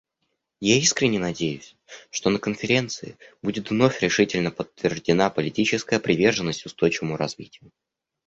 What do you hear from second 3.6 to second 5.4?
вновь решительно подтверждена